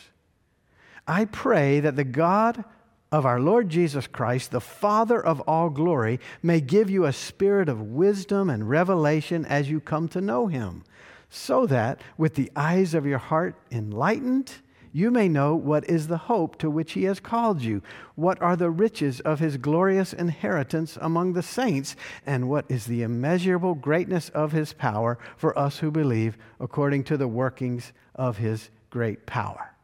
I 1.06 1.24
pray 1.26 1.78
that 1.80 1.94
the 1.94 2.04
God 2.04 2.64
of 3.10 3.24
our 3.24 3.40
Lord 3.40 3.68
Jesus 3.68 4.06
Christ, 4.06 4.50
the 4.50 4.60
Father 4.60 5.24
of 5.24 5.40
all 5.40 5.70
glory, 5.70 6.20
may 6.42 6.60
give 6.60 6.90
you 6.90 7.04
a 7.04 7.12
spirit 7.12 7.68
of 7.68 7.80
wisdom 7.80 8.50
and 8.50 8.68
revelation 8.68 9.44
as 9.46 9.70
you 9.70 9.80
come 9.80 10.08
to 10.08 10.20
know 10.20 10.46
him, 10.46 10.84
so 11.30 11.66
that 11.66 12.00
with 12.16 12.34
the 12.34 12.50
eyes 12.54 12.94
of 12.94 13.06
your 13.06 13.18
heart 13.18 13.54
enlightened, 13.70 14.52
you 14.92 15.10
may 15.10 15.28
know 15.28 15.54
what 15.54 15.88
is 15.88 16.08
the 16.08 16.16
hope 16.16 16.58
to 16.58 16.70
which 16.70 16.92
he 16.92 17.04
has 17.04 17.20
called 17.20 17.62
you, 17.62 17.82
what 18.14 18.40
are 18.42 18.56
the 18.56 18.70
riches 18.70 19.20
of 19.20 19.38
his 19.38 19.56
glorious 19.56 20.12
inheritance 20.12 20.98
among 21.00 21.32
the 21.34 21.42
saints, 21.42 21.94
and 22.26 22.48
what 22.48 22.64
is 22.68 22.86
the 22.86 23.02
immeasurable 23.02 23.74
greatness 23.74 24.28
of 24.30 24.52
his 24.52 24.72
power 24.72 25.18
for 25.36 25.56
us 25.58 25.78
who 25.78 25.90
believe, 25.90 26.36
according 26.58 27.04
to 27.04 27.16
the 27.16 27.28
workings 27.28 27.92
of 28.14 28.38
his 28.38 28.70
great 28.90 29.26
power. 29.26 29.74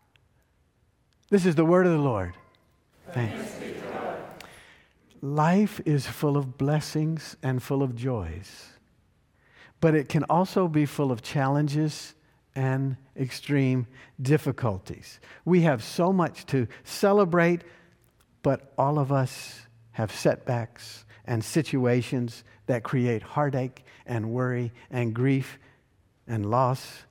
This 1.30 1.46
is 1.46 1.54
the 1.54 1.64
word 1.64 1.86
of 1.86 1.92
the 1.92 1.98
Lord. 1.98 2.34
Thanks. 3.12 3.56
Life 5.20 5.80
is 5.86 6.06
full 6.06 6.36
of 6.36 6.58
blessings 6.58 7.36
and 7.42 7.62
full 7.62 7.82
of 7.82 7.96
joys, 7.96 8.70
but 9.80 9.94
it 9.94 10.08
can 10.08 10.24
also 10.24 10.68
be 10.68 10.84
full 10.84 11.10
of 11.10 11.22
challenges 11.22 12.14
and 12.54 12.96
extreme 13.16 13.86
difficulties. 14.20 15.20
We 15.44 15.62
have 15.62 15.82
so 15.82 16.12
much 16.12 16.46
to 16.46 16.68
celebrate, 16.84 17.62
but 18.42 18.72
all 18.76 18.98
of 18.98 19.10
us 19.10 19.62
have 19.92 20.12
setbacks 20.12 21.04
and 21.24 21.42
situations 21.42 22.44
that 22.66 22.82
create 22.82 23.22
heartache 23.22 23.84
and 24.06 24.30
worry 24.30 24.72
and 24.90 25.14
grief 25.14 25.58
and 26.26 26.50
loss. 26.50 27.04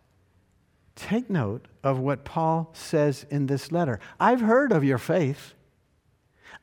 take 0.96 1.30
note 1.30 1.68
of 1.84 1.98
what 1.98 2.24
Paul 2.24 2.70
says 2.74 3.26
in 3.32 3.48
this 3.48 3.72
letter. 3.72 4.00
I've 4.20 4.42
heard 4.42 4.72
of 4.72 4.84
your 4.84 5.00
faith. 5.00 5.56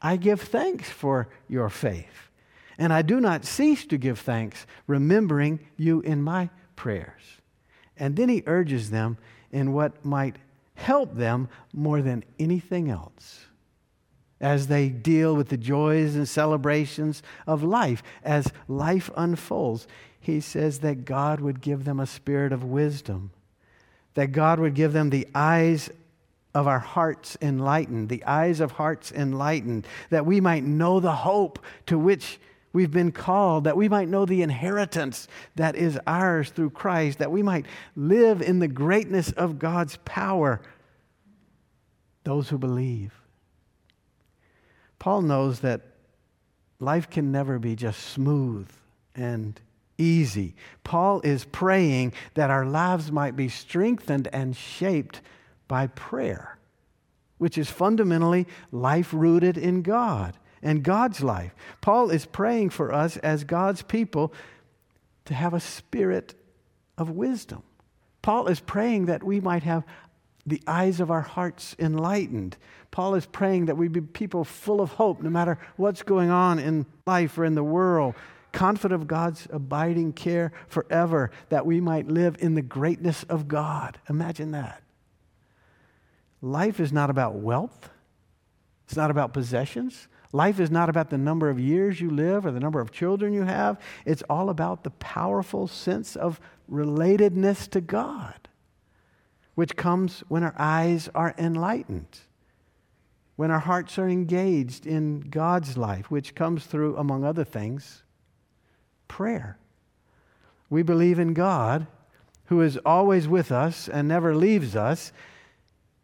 I 0.02 0.16
give 0.16 0.40
thanks 0.40 0.88
for 0.88 1.28
your 1.48 1.68
faith. 1.68 2.30
And 2.78 2.92
I 2.92 3.02
do 3.02 3.20
not 3.20 3.44
cease 3.44 3.84
to 3.86 3.98
give 3.98 4.18
thanks, 4.18 4.66
remembering 4.86 5.60
you 5.76 6.00
in 6.00 6.22
my 6.22 6.48
prayers. 6.76 7.22
And 7.96 8.16
then 8.16 8.30
he 8.30 8.42
urges 8.46 8.90
them 8.90 9.18
in 9.52 9.72
what 9.72 10.02
might 10.04 10.36
help 10.74 11.14
them 11.14 11.48
more 11.74 12.00
than 12.00 12.24
anything 12.38 12.88
else 12.88 13.46
as 14.40 14.68
they 14.68 14.88
deal 14.88 15.36
with 15.36 15.50
the 15.50 15.56
joys 15.56 16.16
and 16.16 16.26
celebrations 16.26 17.22
of 17.46 17.62
life, 17.62 18.02
as 18.24 18.50
life 18.68 19.10
unfolds. 19.14 19.86
He 20.18 20.40
says 20.40 20.78
that 20.78 21.04
God 21.04 21.40
would 21.40 21.60
give 21.60 21.84
them 21.84 22.00
a 22.00 22.06
spirit 22.06 22.52
of 22.52 22.64
wisdom, 22.64 23.30
that 24.14 24.32
God 24.32 24.58
would 24.58 24.74
give 24.74 24.92
them 24.92 25.10
the 25.10 25.28
eyes 25.34 25.90
of 26.54 26.66
our 26.66 26.78
hearts 26.78 27.36
enlightened, 27.40 28.08
the 28.08 28.24
eyes 28.24 28.60
of 28.60 28.72
hearts 28.72 29.12
enlightened, 29.12 29.86
that 30.10 30.26
we 30.26 30.40
might 30.40 30.64
know 30.64 31.00
the 31.00 31.12
hope 31.12 31.58
to 31.86 31.98
which 31.98 32.40
we've 32.72 32.90
been 32.90 33.12
called, 33.12 33.64
that 33.64 33.76
we 33.76 33.88
might 33.88 34.08
know 34.08 34.24
the 34.24 34.42
inheritance 34.42 35.28
that 35.56 35.76
is 35.76 35.98
ours 36.06 36.50
through 36.50 36.70
Christ, 36.70 37.18
that 37.18 37.30
we 37.30 37.42
might 37.42 37.66
live 37.96 38.42
in 38.42 38.58
the 38.58 38.68
greatness 38.68 39.32
of 39.32 39.58
God's 39.58 39.98
power. 40.04 40.60
Those 42.24 42.48
who 42.48 42.58
believe. 42.58 43.12
Paul 44.98 45.22
knows 45.22 45.60
that 45.60 45.80
life 46.78 47.08
can 47.08 47.32
never 47.32 47.58
be 47.58 47.74
just 47.74 48.00
smooth 48.00 48.68
and 49.14 49.60
easy. 49.98 50.54
Paul 50.84 51.20
is 51.22 51.44
praying 51.44 52.12
that 52.34 52.50
our 52.50 52.66
lives 52.66 53.10
might 53.10 53.36
be 53.36 53.48
strengthened 53.48 54.28
and 54.32 54.56
shaped 54.56 55.20
by 55.70 55.86
prayer, 55.86 56.58
which 57.38 57.56
is 57.56 57.70
fundamentally 57.70 58.44
life 58.72 59.14
rooted 59.14 59.56
in 59.56 59.82
God 59.82 60.36
and 60.60 60.82
God's 60.82 61.22
life. 61.22 61.54
Paul 61.80 62.10
is 62.10 62.26
praying 62.26 62.70
for 62.70 62.92
us 62.92 63.16
as 63.18 63.44
God's 63.44 63.82
people 63.82 64.34
to 65.26 65.32
have 65.32 65.54
a 65.54 65.60
spirit 65.60 66.34
of 66.98 67.10
wisdom. 67.10 67.62
Paul 68.20 68.48
is 68.48 68.58
praying 68.58 69.06
that 69.06 69.22
we 69.22 69.40
might 69.40 69.62
have 69.62 69.84
the 70.44 70.60
eyes 70.66 70.98
of 70.98 71.08
our 71.08 71.20
hearts 71.20 71.76
enlightened. 71.78 72.56
Paul 72.90 73.14
is 73.14 73.26
praying 73.26 73.66
that 73.66 73.76
we 73.76 73.86
be 73.86 74.00
people 74.00 74.42
full 74.42 74.80
of 74.80 74.90
hope 74.90 75.22
no 75.22 75.30
matter 75.30 75.56
what's 75.76 76.02
going 76.02 76.30
on 76.30 76.58
in 76.58 76.84
life 77.06 77.38
or 77.38 77.44
in 77.44 77.54
the 77.54 77.62
world, 77.62 78.16
confident 78.50 79.00
of 79.00 79.06
God's 79.06 79.46
abiding 79.52 80.14
care 80.14 80.50
forever, 80.66 81.30
that 81.48 81.64
we 81.64 81.80
might 81.80 82.08
live 82.08 82.36
in 82.40 82.54
the 82.54 82.60
greatness 82.60 83.22
of 83.28 83.46
God. 83.46 84.00
Imagine 84.08 84.50
that. 84.50 84.82
Life 86.42 86.80
is 86.80 86.92
not 86.92 87.10
about 87.10 87.34
wealth, 87.34 87.90
it's 88.86 88.96
not 88.96 89.10
about 89.10 89.32
possessions. 89.32 90.08
Life 90.32 90.60
is 90.60 90.70
not 90.70 90.88
about 90.88 91.10
the 91.10 91.18
number 91.18 91.50
of 91.50 91.58
years 91.58 92.00
you 92.00 92.08
live 92.08 92.46
or 92.46 92.52
the 92.52 92.60
number 92.60 92.80
of 92.80 92.92
children 92.92 93.32
you 93.32 93.42
have. 93.42 93.80
It's 94.04 94.22
all 94.30 94.48
about 94.48 94.84
the 94.84 94.90
powerful 94.90 95.66
sense 95.66 96.14
of 96.14 96.40
relatedness 96.70 97.68
to 97.70 97.80
God, 97.80 98.48
which 99.56 99.74
comes 99.74 100.22
when 100.28 100.44
our 100.44 100.54
eyes 100.56 101.08
are 101.16 101.34
enlightened, 101.36 102.20
when 103.34 103.50
our 103.50 103.58
hearts 103.58 103.98
are 103.98 104.08
engaged 104.08 104.86
in 104.86 105.20
God's 105.20 105.76
life, 105.76 106.12
which 106.12 106.36
comes 106.36 106.64
through, 106.64 106.96
among 106.96 107.24
other 107.24 107.44
things, 107.44 108.04
prayer. 109.08 109.58
We 110.68 110.82
believe 110.82 111.18
in 111.18 111.34
God 111.34 111.88
who 112.46 112.60
is 112.60 112.76
always 112.86 113.26
with 113.26 113.50
us 113.50 113.88
and 113.88 114.06
never 114.06 114.36
leaves 114.36 114.76
us 114.76 115.12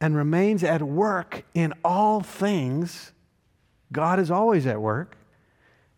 and 0.00 0.16
remains 0.16 0.62
at 0.62 0.82
work 0.82 1.44
in 1.54 1.72
all 1.84 2.20
things 2.20 3.12
God 3.92 4.18
is 4.18 4.30
always 4.30 4.66
at 4.66 4.80
work, 4.80 5.16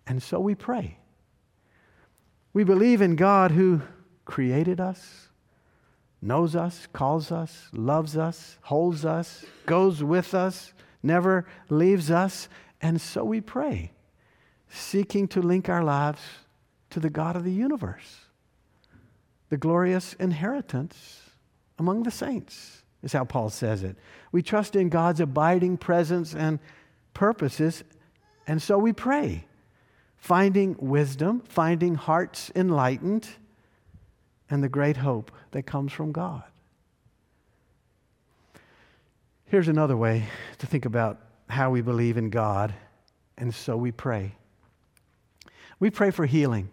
and 0.06 0.22
so 0.22 0.40
we 0.40 0.54
pray. 0.54 0.98
We 2.52 2.64
believe 2.64 3.00
in 3.00 3.16
God 3.16 3.52
who 3.52 3.82
created 4.24 4.80
us, 4.80 5.28
knows 6.20 6.54
us, 6.54 6.86
calls 6.92 7.32
us, 7.32 7.68
loves 7.72 8.16
us, 8.16 8.58
holds 8.62 9.04
us, 9.04 9.44
goes 9.66 10.02
with 10.02 10.34
us, 10.34 10.74
never 11.02 11.46
leaves 11.70 12.10
us, 12.10 12.48
and 12.80 13.00
so 13.00 13.24
we 13.24 13.40
pray, 13.40 13.92
seeking 14.68 15.28
to 15.28 15.40
link 15.40 15.68
our 15.68 15.82
lives 15.82 16.20
to 16.90 17.00
the 17.00 17.10
God 17.10 17.36
of 17.36 17.44
the 17.44 17.52
universe, 17.52 18.26
the 19.48 19.56
glorious 19.56 20.14
inheritance 20.14 21.30
among 21.78 22.02
the 22.02 22.10
saints, 22.10 22.82
is 23.02 23.12
how 23.12 23.24
Paul 23.24 23.50
says 23.50 23.82
it. 23.82 23.96
We 24.32 24.42
trust 24.42 24.76
in 24.76 24.88
God's 24.88 25.20
abiding 25.20 25.76
presence 25.76 26.34
and 26.34 26.58
purposes. 27.14 27.84
And 28.46 28.60
so 28.60 28.78
we 28.78 28.92
pray, 28.92 29.46
finding 30.16 30.76
wisdom, 30.78 31.42
finding 31.48 31.94
hearts 31.94 32.50
enlightened, 32.54 33.28
and 34.50 34.62
the 34.62 34.68
great 34.68 34.96
hope 34.96 35.30
that 35.50 35.64
comes 35.64 35.92
from 35.92 36.12
God. 36.12 36.42
Here's 39.46 39.68
another 39.68 39.96
way 39.96 40.24
to 40.58 40.66
think 40.66 40.84
about 40.84 41.20
how 41.48 41.70
we 41.70 41.80
believe 41.80 42.16
in 42.16 42.30
God, 42.30 42.74
and 43.36 43.54
so 43.54 43.76
we 43.76 43.92
pray. 43.92 44.32
We 45.80 45.90
pray 45.90 46.10
for 46.10 46.26
healing. 46.26 46.70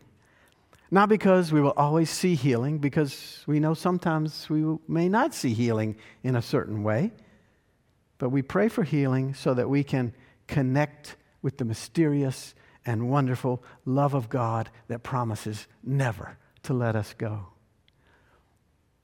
Not 0.91 1.09
because 1.09 1.51
we 1.51 1.61
will 1.61 1.73
always 1.75 2.09
see 2.09 2.35
healing, 2.35 2.77
because 2.77 3.43
we 3.47 3.59
know 3.59 3.73
sometimes 3.73 4.49
we 4.49 4.63
may 4.87 5.09
not 5.09 5.33
see 5.33 5.53
healing 5.53 5.95
in 6.23 6.35
a 6.35 6.41
certain 6.41 6.83
way, 6.83 7.11
but 8.17 8.29
we 8.29 8.41
pray 8.41 8.69
for 8.69 8.83
healing 8.83 9.33
so 9.33 9.53
that 9.53 9.69
we 9.69 9.83
can 9.83 10.13
connect 10.47 11.15
with 11.41 11.57
the 11.57 11.65
mysterious 11.65 12.53
and 12.85 13.09
wonderful 13.09 13.63
love 13.85 14.13
of 14.13 14.29
God 14.29 14.69
that 14.87 15.03
promises 15.03 15.67
never 15.83 16.37
to 16.63 16.73
let 16.73 16.95
us 16.95 17.13
go. 17.17 17.47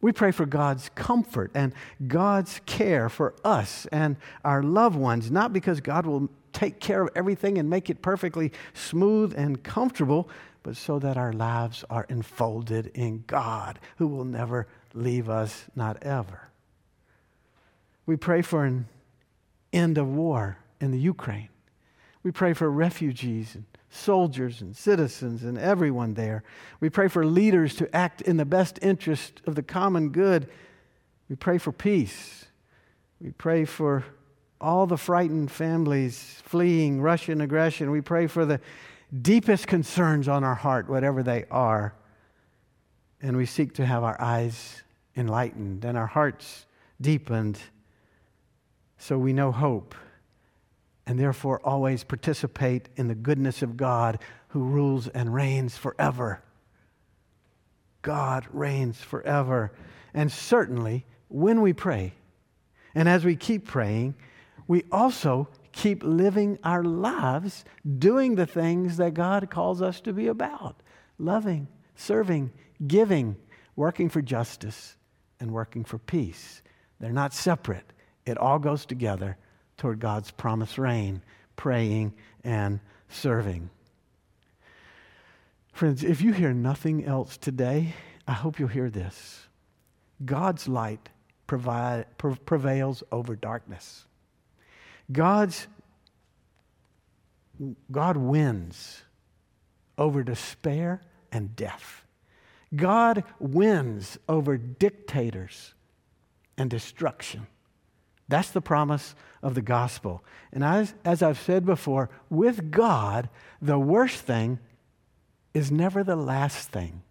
We 0.01 0.11
pray 0.11 0.31
for 0.31 0.45
God's 0.45 0.89
comfort 0.89 1.51
and 1.53 1.73
God's 2.07 2.61
care 2.65 3.09
for 3.09 3.35
us 3.43 3.85
and 3.91 4.17
our 4.43 4.63
loved 4.63 4.95
ones, 4.95 5.29
not 5.29 5.53
because 5.53 5.79
God 5.79 6.05
will 6.05 6.29
take 6.53 6.79
care 6.79 7.03
of 7.03 7.09
everything 7.15 7.57
and 7.57 7.69
make 7.69 7.89
it 7.89 8.01
perfectly 8.01 8.51
smooth 8.73 9.33
and 9.35 9.63
comfortable, 9.63 10.29
but 10.63 10.77
so 10.77 10.99
that 10.99 11.17
our 11.17 11.33
lives 11.33 11.83
are 11.89 12.05
enfolded 12.09 12.91
in 12.93 13.23
God, 13.27 13.79
who 13.97 14.07
will 14.07 14.25
never 14.25 14.67
leave 14.93 15.29
us, 15.29 15.65
not 15.75 16.01
ever. 16.03 16.49
We 18.05 18.15
pray 18.15 18.41
for 18.41 18.65
an 18.65 18.87
end 19.73 19.97
of 19.97 20.07
war 20.07 20.57
in 20.79 20.91
the 20.91 20.99
Ukraine. 20.99 21.49
We 22.23 22.31
pray 22.31 22.53
for 22.53 22.69
refugees 22.69 23.55
and 23.55 23.65
soldiers 23.89 24.61
and 24.61 24.75
citizens 24.75 25.43
and 25.43 25.57
everyone 25.57 26.13
there. 26.13 26.43
We 26.79 26.89
pray 26.89 27.07
for 27.07 27.25
leaders 27.25 27.75
to 27.75 27.93
act 27.95 28.21
in 28.21 28.37
the 28.37 28.45
best 28.45 28.79
interest 28.81 29.41
of 29.45 29.55
the 29.55 29.63
common 29.63 30.09
good. 30.09 30.47
We 31.29 31.35
pray 31.35 31.57
for 31.57 31.71
peace. 31.71 32.45
We 33.19 33.31
pray 33.31 33.65
for 33.65 34.03
all 34.61 34.85
the 34.85 34.97
frightened 34.97 35.51
families 35.51 36.41
fleeing 36.45 37.01
Russian 37.01 37.41
aggression. 37.41 37.91
We 37.91 38.01
pray 38.01 38.27
for 38.27 38.45
the 38.45 38.61
deepest 39.21 39.67
concerns 39.67 40.27
on 40.27 40.43
our 40.43 40.55
heart, 40.55 40.87
whatever 40.87 41.23
they 41.23 41.45
are. 41.51 41.95
And 43.21 43.35
we 43.35 43.45
seek 43.45 43.73
to 43.75 43.85
have 43.85 44.03
our 44.03 44.19
eyes 44.21 44.83
enlightened 45.17 45.83
and 45.83 45.97
our 45.97 46.07
hearts 46.07 46.65
deepened 47.01 47.59
so 48.97 49.17
we 49.17 49.33
know 49.33 49.51
hope 49.51 49.95
and 51.05 51.19
therefore 51.19 51.59
always 51.63 52.03
participate 52.03 52.87
in 52.95 53.07
the 53.07 53.15
goodness 53.15 53.61
of 53.61 53.75
God 53.75 54.19
who 54.49 54.63
rules 54.63 55.07
and 55.07 55.33
reigns 55.33 55.75
forever. 55.75 56.41
God 58.01 58.47
reigns 58.51 58.99
forever. 58.99 59.71
And 60.13 60.31
certainly, 60.31 61.05
when 61.27 61.61
we 61.61 61.73
pray, 61.73 62.13
and 62.93 63.07
as 63.07 63.25
we 63.25 63.35
keep 63.35 63.65
praying, 63.67 64.15
we 64.67 64.83
also 64.91 65.47
keep 65.71 66.03
living 66.03 66.59
our 66.63 66.83
lives 66.83 67.63
doing 67.97 68.35
the 68.35 68.45
things 68.45 68.97
that 68.97 69.13
God 69.13 69.49
calls 69.49 69.81
us 69.81 70.01
to 70.01 70.13
be 70.13 70.27
about 70.27 70.81
loving, 71.17 71.67
serving, 71.95 72.51
giving, 72.87 73.37
working 73.75 74.09
for 74.09 74.21
justice, 74.21 74.95
and 75.39 75.51
working 75.51 75.83
for 75.83 75.97
peace. 75.99 76.61
They're 76.99 77.11
not 77.11 77.33
separate, 77.33 77.93
it 78.25 78.37
all 78.37 78.59
goes 78.59 78.85
together 78.85 79.37
toward 79.77 79.99
God's 79.99 80.31
promised 80.31 80.77
reign, 80.77 81.21
praying 81.55 82.13
and 82.43 82.79
serving. 83.09 83.69
Friends, 85.73 86.03
if 86.03 86.21
you 86.21 86.33
hear 86.33 86.53
nothing 86.53 87.05
else 87.05 87.37
today, 87.37 87.93
I 88.27 88.33
hope 88.33 88.59
you'll 88.59 88.67
hear 88.67 88.89
this. 88.89 89.47
God's 90.23 90.67
light 90.67 91.09
provide, 91.47 92.05
prevails 92.17 93.03
over 93.11 93.35
darkness. 93.35 94.05
God's 95.11 95.67
God 97.91 98.17
wins 98.17 99.03
over 99.97 100.23
despair 100.23 101.01
and 101.31 101.55
death. 101.55 102.03
God 102.75 103.23
wins 103.39 104.17
over 104.27 104.57
dictators 104.57 105.73
and 106.57 106.69
destruction. 106.69 107.47
That's 108.27 108.51
the 108.51 108.61
promise 108.61 109.13
of 109.43 109.55
the 109.55 109.61
gospel. 109.61 110.23
And 110.53 110.63
as, 110.63 110.93
as 111.03 111.21
I've 111.21 111.39
said 111.39 111.65
before, 111.65 112.09
with 112.29 112.71
God, 112.71 113.29
the 113.61 113.77
worst 113.77 114.21
thing 114.21 114.59
is 115.53 115.71
never 115.71 116.03
the 116.03 116.15
last 116.15 116.69
thing. 116.69 117.01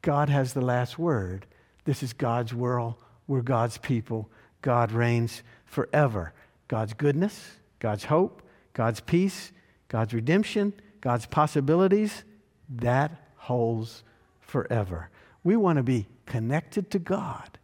God 0.00 0.28
has 0.28 0.52
the 0.52 0.60
last 0.60 0.98
word. 0.98 1.46
This 1.84 2.02
is 2.02 2.12
God's 2.12 2.54
world. 2.54 2.94
We're 3.26 3.42
God's 3.42 3.78
people. 3.78 4.30
God 4.62 4.92
reigns 4.92 5.42
forever. 5.64 6.32
God's 6.68 6.94
goodness, 6.94 7.56
God's 7.78 8.04
hope, 8.04 8.42
God's 8.74 9.00
peace, 9.00 9.52
God's 9.88 10.14
redemption, 10.14 10.74
God's 11.00 11.26
possibilities, 11.26 12.24
that 12.68 13.10
holds 13.36 14.04
forever. 14.40 15.10
We 15.42 15.56
want 15.56 15.78
to 15.78 15.82
be 15.82 16.06
connected 16.26 16.90
to 16.90 16.98
God, 16.98 17.58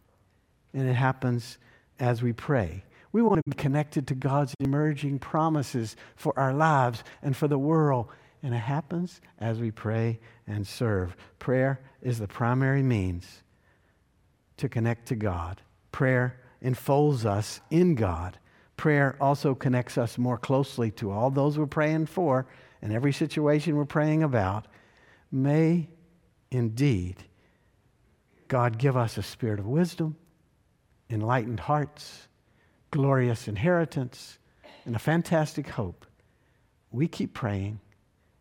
and 0.73 0.89
it 0.89 0.93
happens 0.93 1.57
as 1.99 2.23
we 2.23 2.33
pray. 2.33 2.83
We 3.11 3.21
want 3.21 3.37
to 3.37 3.49
be 3.49 3.55
connected 3.55 4.07
to 4.07 4.15
God's 4.15 4.53
emerging 4.59 5.19
promises 5.19 5.95
for 6.15 6.37
our 6.37 6.53
lives 6.53 7.03
and 7.21 7.37
for 7.37 7.47
the 7.47 7.59
world, 7.59 8.07
and 8.43 8.53
it 8.53 8.59
happens 8.59 9.21
as 9.39 9.59
we 9.59 9.71
pray 9.71 10.19
and 10.47 10.67
serve. 10.67 11.15
Prayer 11.39 11.79
is 12.01 12.19
the 12.19 12.27
primary 12.27 12.83
means 12.83 13.43
to 14.57 14.67
connect 14.67 15.07
to 15.07 15.15
God. 15.15 15.61
Prayer 15.91 16.39
enfolds 16.61 17.25
us 17.25 17.61
in 17.69 17.95
God. 17.95 18.37
Prayer 18.77 19.15
also 19.21 19.55
connects 19.55 19.97
us 19.97 20.17
more 20.17 20.37
closely 20.37 20.91
to 20.91 21.11
all 21.11 21.29
those 21.29 21.57
we're 21.57 21.65
praying 21.65 22.07
for 22.07 22.45
and 22.81 22.91
every 22.91 23.13
situation 23.13 23.75
we're 23.75 23.85
praying 23.85 24.23
about. 24.23 24.67
May 25.31 25.87
indeed 26.51 27.23
God 28.47 28.77
give 28.77 28.95
us 28.95 29.17
a 29.17 29.23
spirit 29.23 29.59
of 29.59 29.65
wisdom, 29.65 30.15
enlightened 31.09 31.61
hearts, 31.61 32.27
glorious 32.91 33.47
inheritance, 33.47 34.37
and 34.85 34.95
a 34.95 34.99
fantastic 34.99 35.69
hope. 35.69 36.05
We 36.91 37.07
keep 37.07 37.33
praying 37.33 37.79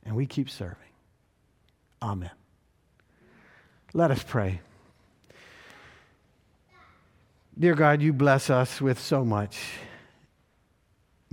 and 0.04 0.14
we 0.14 0.26
keep 0.26 0.50
serving. 0.50 0.78
Amen. 2.02 2.30
Let 3.94 4.10
us 4.10 4.22
pray. 4.22 4.60
Dear 7.58 7.74
God, 7.74 8.02
you 8.02 8.12
bless 8.12 8.50
us 8.50 8.80
with 8.80 8.98
so 8.98 9.24
much. 9.24 9.60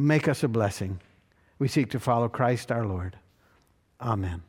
Make 0.01 0.27
us 0.27 0.43
a 0.43 0.47
blessing. 0.47 0.99
We 1.59 1.67
seek 1.67 1.91
to 1.91 1.99
follow 1.99 2.27
Christ 2.27 2.71
our 2.71 2.87
Lord. 2.87 3.17
Amen. 4.01 4.41